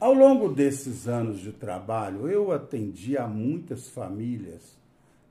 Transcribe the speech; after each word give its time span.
Ao 0.00 0.14
longo 0.14 0.48
desses 0.48 1.06
anos 1.06 1.40
de 1.40 1.52
trabalho, 1.52 2.26
eu 2.26 2.50
atendi 2.52 3.18
a 3.18 3.26
muitas 3.26 3.90
famílias 3.90 4.78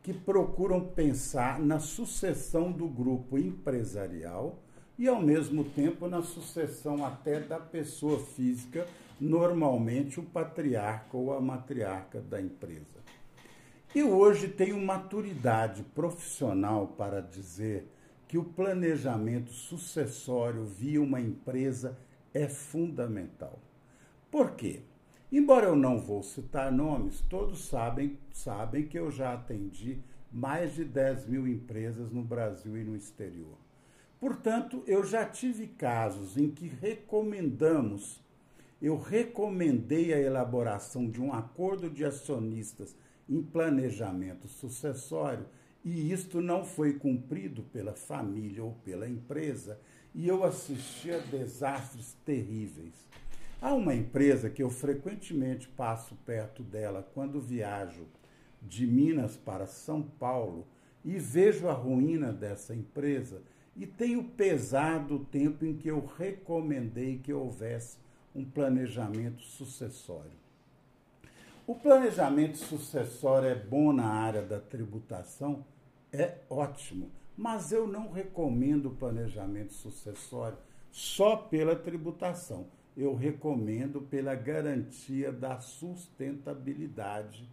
que 0.03 0.13
procuram 0.13 0.79
pensar 0.79 1.59
na 1.59 1.79
sucessão 1.79 2.71
do 2.71 2.87
grupo 2.87 3.35
empresarial 3.35 4.59
e, 4.95 5.07
ao 5.07 5.19
mesmo 5.19 5.63
tempo, 5.63 6.07
na 6.07 6.21
sucessão 6.21 7.03
até 7.03 7.39
da 7.39 7.59
pessoa 7.59 8.19
física, 8.19 8.85
normalmente 9.19 10.19
o 10.19 10.23
patriarca 10.23 11.17
ou 11.17 11.33
a 11.33 11.41
matriarca 11.41 12.21
da 12.21 12.39
empresa. 12.39 12.99
Eu 13.95 14.15
hoje 14.15 14.49
tenho 14.49 14.79
maturidade 14.79 15.81
profissional 15.95 16.89
para 16.89 17.21
dizer 17.21 17.91
que 18.27 18.37
o 18.37 18.43
planejamento 18.43 19.51
sucessório 19.51 20.63
via 20.63 21.01
uma 21.01 21.19
empresa 21.19 21.97
é 22.31 22.47
fundamental. 22.47 23.59
Por 24.31 24.51
quê? 24.51 24.81
Embora 25.31 25.65
eu 25.65 25.75
não 25.75 25.99
vou 25.99 26.21
citar 26.21 26.71
nomes, 26.71 27.21
todos 27.21 27.65
sabem, 27.65 28.17
sabem 28.31 28.85
que 28.87 28.97
eu 28.97 29.09
já 29.11 29.33
atendi 29.33 29.99
mais 30.31 30.75
de 30.75 30.83
10 30.83 31.25
mil 31.25 31.47
empresas 31.47 32.11
no 32.11 32.23
Brasil 32.23 32.77
e 32.77 32.83
no 32.83 32.95
exterior. 32.95 33.57
Portanto, 34.19 34.83
eu 34.85 35.03
já 35.03 35.25
tive 35.25 35.67
casos 35.67 36.37
em 36.37 36.51
que 36.51 36.67
recomendamos, 36.67 38.23
eu 38.81 38.97
recomendei 38.97 40.13
a 40.13 40.19
elaboração 40.19 41.09
de 41.09 41.21
um 41.21 41.33
acordo 41.33 41.89
de 41.89 42.05
acionistas 42.05 42.95
em 43.27 43.41
planejamento 43.41 44.47
sucessório 44.47 45.45
e 45.83 46.11
isto 46.11 46.41
não 46.41 46.65
foi 46.65 46.93
cumprido 46.93 47.63
pela 47.63 47.93
família 47.93 48.63
ou 48.63 48.73
pela 48.83 49.07
empresa 49.07 49.79
e 50.13 50.27
eu 50.27 50.43
assisti 50.43 51.11
a 51.11 51.17
desastres 51.19 52.15
terríveis. 52.25 52.93
Há 53.61 53.73
uma 53.73 53.93
empresa 53.93 54.49
que 54.49 54.63
eu 54.63 54.69
frequentemente 54.69 55.67
passo 55.67 56.15
perto 56.25 56.63
dela 56.63 57.05
quando 57.13 57.41
viajo 57.41 58.07
de 58.61 58.87
Minas 58.87 59.35
para 59.35 59.67
São 59.67 60.01
Paulo 60.01 60.65
e 61.03 61.17
vejo 61.19 61.67
a 61.67 61.73
ruína 61.73 62.31
dessa 62.31 62.73
empresa 62.73 63.41
e 63.75 63.85
tenho 63.85 64.23
pesado 64.23 65.15
o 65.15 65.25
tempo 65.25 65.65
em 65.65 65.75
que 65.75 65.89
eu 65.89 66.05
recomendei 66.17 67.17
que 67.17 67.33
houvesse 67.33 67.97
um 68.33 68.45
planejamento 68.45 69.41
sucessório. 69.41 70.39
O 71.67 71.75
planejamento 71.75 72.57
sucessório 72.57 73.49
é 73.49 73.55
bom 73.55 73.91
na 73.91 74.07
área 74.07 74.41
da 74.41 74.61
tributação? 74.61 75.65
É 76.13 76.37
ótimo, 76.49 77.11
mas 77.35 77.73
eu 77.73 77.85
não 77.85 78.09
recomendo 78.09 78.85
o 78.85 78.95
planejamento 78.95 79.73
sucessório 79.73 80.57
só 80.91 81.35
pela 81.35 81.75
tributação 81.75 82.65
eu 82.99 83.15
recomendo 83.15 84.01
pela 84.01 84.35
garantia 84.35 85.31
da 85.31 85.61
sustentabilidade 85.61 87.49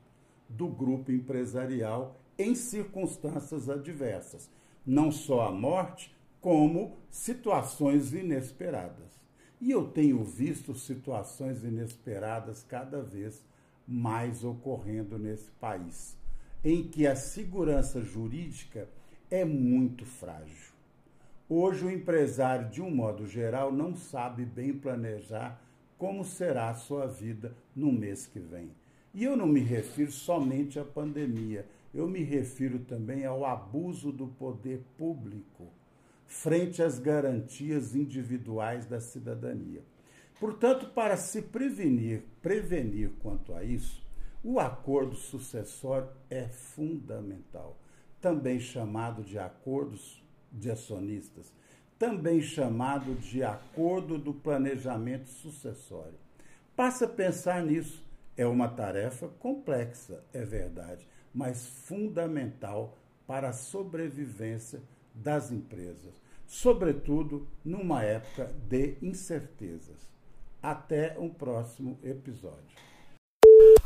do 0.48 0.66
grupo 0.66 1.12
empresarial 1.12 2.20
em 2.36 2.56
circunstâncias 2.56 3.70
adversas, 3.70 4.50
não 4.84 5.12
só 5.12 5.46
a 5.46 5.52
morte, 5.52 6.12
como 6.40 6.96
situações 7.08 8.12
inesperadas. 8.12 9.20
E 9.60 9.70
eu 9.70 9.86
tenho 9.86 10.24
visto 10.24 10.74
situações 10.74 11.62
inesperadas 11.62 12.64
cada 12.64 13.00
vez 13.00 13.40
mais 13.86 14.42
ocorrendo 14.42 15.16
nesse 15.16 15.50
país, 15.52 16.18
em 16.64 16.82
que 16.82 17.06
a 17.06 17.14
segurança 17.14 18.02
jurídica 18.02 18.88
é 19.30 19.44
muito 19.44 20.04
frágil. 20.04 20.75
Hoje, 21.48 21.84
o 21.84 21.90
empresário, 21.90 22.68
de 22.68 22.82
um 22.82 22.90
modo 22.90 23.24
geral, 23.24 23.70
não 23.70 23.94
sabe 23.94 24.44
bem 24.44 24.72
planejar 24.72 25.62
como 25.96 26.24
será 26.24 26.70
a 26.70 26.74
sua 26.74 27.06
vida 27.06 27.54
no 27.74 27.92
mês 27.92 28.26
que 28.26 28.40
vem. 28.40 28.70
E 29.14 29.22
eu 29.22 29.36
não 29.36 29.46
me 29.46 29.60
refiro 29.60 30.10
somente 30.10 30.78
à 30.78 30.84
pandemia, 30.84 31.64
eu 31.94 32.08
me 32.08 32.22
refiro 32.22 32.80
também 32.80 33.24
ao 33.24 33.44
abuso 33.44 34.10
do 34.10 34.26
poder 34.26 34.82
público 34.98 35.68
frente 36.26 36.82
às 36.82 36.98
garantias 36.98 37.94
individuais 37.94 38.84
da 38.84 39.00
cidadania. 39.00 39.84
Portanto, 40.40 40.88
para 40.88 41.16
se 41.16 41.40
prevenir, 41.40 42.24
prevenir 42.42 43.12
quanto 43.22 43.54
a 43.54 43.62
isso, 43.62 44.04
o 44.42 44.58
acordo 44.58 45.14
sucessório 45.14 46.08
é 46.28 46.48
fundamental, 46.48 47.78
também 48.20 48.58
chamado 48.58 49.22
de 49.22 49.38
acordos 49.38 50.25
de 50.56 50.70
acionistas, 50.70 51.52
também 51.98 52.40
chamado 52.40 53.14
de 53.14 53.42
Acordo 53.42 54.18
do 54.18 54.34
Planejamento 54.34 55.28
Sucessório. 55.28 56.18
Passa 56.74 57.06
a 57.06 57.08
pensar 57.08 57.62
nisso. 57.62 58.04
É 58.36 58.46
uma 58.46 58.68
tarefa 58.68 59.28
complexa, 59.38 60.22
é 60.30 60.44
verdade, 60.44 61.08
mas 61.32 61.66
fundamental 61.66 62.98
para 63.26 63.48
a 63.48 63.52
sobrevivência 63.54 64.82
das 65.14 65.50
empresas, 65.50 66.20
sobretudo 66.46 67.48
numa 67.64 68.02
época 68.02 68.54
de 68.68 68.98
incertezas. 69.00 70.06
Até 70.62 71.18
um 71.18 71.30
próximo 71.30 71.98
episódio. 72.02 72.76